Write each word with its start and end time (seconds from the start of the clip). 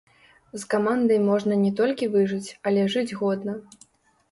З 0.61 0.69
камандай 0.71 1.19
можна 1.27 1.53
не 1.67 1.71
толькі 1.81 2.09
выжыць, 2.15 2.49
але 2.71 2.89
жыць 2.97 3.17
годна. 3.23 3.59